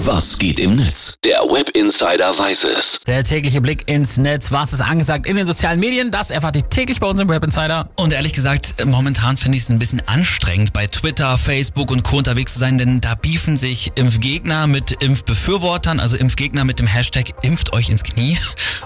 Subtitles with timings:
[0.00, 1.14] Was geht im Netz?
[1.24, 3.00] Der Web Insider weiß es.
[3.06, 4.52] Der tägliche Blick ins Netz.
[4.52, 6.10] Was ist angesagt in den sozialen Medien?
[6.10, 7.88] Das erfahrt ihr täglich bei uns im Web Insider.
[7.96, 12.18] Und ehrlich gesagt, momentan finde ich es ein bisschen anstrengend, bei Twitter, Facebook und Co.
[12.18, 17.32] unterwegs zu sein, denn da beefen sich Impfgegner mit Impfbefürwortern, also Impfgegner mit dem Hashtag
[17.42, 18.36] impft euch ins Knie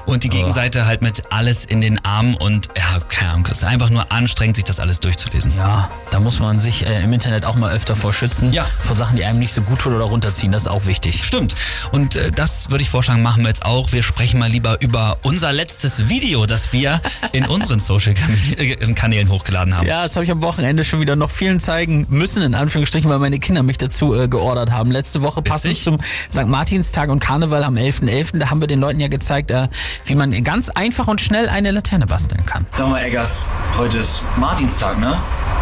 [0.07, 3.65] und die Gegenseite halt mit alles in den Armen und ja, keine Ahnung, es ist
[3.65, 5.53] einfach nur anstrengend, sich das alles durchzulesen.
[5.57, 8.53] Ja, da muss man sich äh, im Internet auch mal öfter vor schützen.
[8.53, 8.65] Ja.
[8.81, 10.53] Vor Sachen, die einem nicht so gut tun oder runterziehen.
[10.53, 11.00] Das ist auch wichtig.
[11.09, 11.55] Stimmt.
[11.93, 13.93] Und äh, das würde ich vorschlagen, machen wir jetzt auch.
[13.93, 17.01] Wir sprechen mal lieber über unser letztes Video, das wir
[17.33, 19.87] in unseren Social-Kanälen hochgeladen haben.
[19.87, 23.19] Ja, das habe ich am Wochenende schon wieder noch vielen zeigen müssen, in Anführungsstrichen, weil
[23.19, 24.91] meine Kinder mich dazu äh, geordert haben.
[24.91, 26.47] Letzte Woche passend zum St.
[26.47, 29.69] Martinstag und Karneval am 11.11., da haben wir den Leuten ja gezeigt, äh,
[30.05, 32.67] wie man ganz einfach und schnell eine Laterne basteln kann.
[32.77, 33.45] Sag mal, Eggers,
[33.77, 35.19] heute ist Martinstag, ne?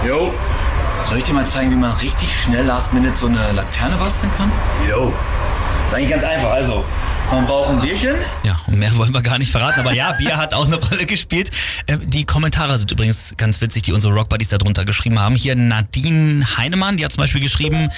[0.07, 0.33] Jo,
[1.03, 4.31] Soll ich dir mal zeigen, wie man richtig schnell last minute so eine Laterne basteln
[4.37, 4.51] kann?
[4.89, 5.13] jo.
[5.87, 6.51] Ist eigentlich ganz einfach.
[6.51, 6.85] Also,
[7.31, 8.17] man braucht ein Bierchen.
[8.45, 11.07] Ja, und mehr wollen wir gar nicht verraten, aber ja, Bier hat auch eine Rolle
[11.07, 11.51] gespielt.
[11.87, 15.35] Äh, Die Kommentare sind übrigens ganz witzig, die unsere Rockbuddies da drunter geschrieben haben.
[15.37, 17.89] Hier Nadine Heinemann, die hat zum Beispiel geschrieben,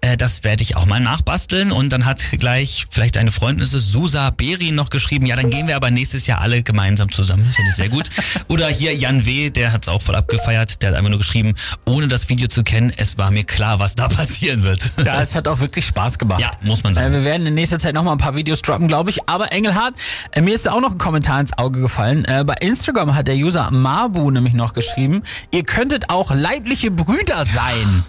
[0.00, 1.72] äh, das werde ich auch mal nachbasteln.
[1.72, 5.50] Und dann hat gleich vielleicht eine Freundin, ist es Susa Beri, noch geschrieben, ja, dann
[5.50, 7.44] gehen wir aber nächstes Jahr alle gemeinsam zusammen.
[7.44, 8.08] Finde ich sehr gut.
[8.48, 11.54] Oder hier Jan W., der hat es auch voll abgefeiert, der hat einfach nur geschrieben,
[11.86, 14.80] ohne das Video zu kennen, es war mir klar, was da passieren wird.
[15.04, 16.40] Ja, es hat auch wirklich Spaß gemacht.
[16.40, 17.12] Ja, muss man Äh, sagen.
[17.12, 19.28] wir werden in nächster Zeit noch mal ein paar Videos droppen, glaube ich.
[19.28, 19.94] Aber Engelhardt,
[20.32, 22.24] äh, mir ist da auch noch ein Kommentar ins Auge gefallen.
[22.24, 27.44] Äh, bei Instagram hat der User Mabu nämlich noch geschrieben, ihr könntet auch leibliche Brüder
[27.46, 28.04] sein.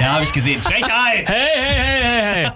[0.00, 0.60] Ja, habe ich gesehen.
[0.60, 1.28] Frechheit!
[1.28, 2.50] Hey, hey, hey, hey, hey.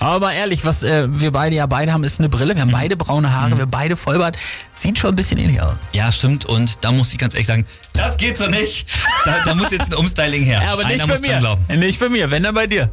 [0.00, 2.54] Aber mal ehrlich, was äh, wir beide ja beide haben, ist eine Brille.
[2.54, 4.36] Wir haben beide braune Haare, wir beide Vollbart.
[4.74, 5.76] Sieht schon ein bisschen ähnlich aus.
[5.92, 6.44] Ja, stimmt.
[6.46, 8.88] Und da muss ich ganz ehrlich sagen, das geht so nicht.
[9.24, 10.62] Da, da muss jetzt ein Umstyling her.
[10.62, 11.38] Ja, aber nicht Einer bei mir.
[11.38, 11.62] glauben.
[11.78, 12.90] Nicht bei mir, wenn dann bei dir.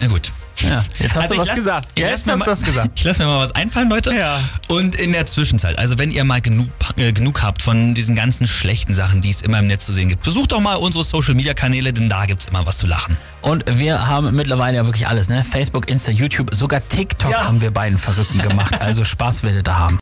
[0.00, 0.32] Na gut.
[0.62, 1.88] Ja, jetzt hast Also du was lass- gesagt.
[1.94, 2.90] ich Jetzt hast mal- du was gesagt.
[2.96, 4.14] Ich lasse mir mal was einfallen, Leute.
[4.14, 4.38] Ja.
[4.68, 8.46] Und in der Zwischenzeit, also wenn ihr mal genug, äh, genug habt von diesen ganzen
[8.46, 11.34] schlechten Sachen, die es immer im Netz zu sehen gibt, besucht doch mal unsere Social
[11.34, 13.16] Media Kanäle, denn da gibt's immer was zu lachen.
[13.40, 15.42] Und wir haben mittlerweile ja wirklich alles, ne?
[15.44, 17.44] Facebook, Insta, YouTube, sogar TikTok Ja.
[17.46, 18.80] haben wir beiden Verrückten gemacht.
[18.80, 19.98] Also Spaß werdet ihr da haben.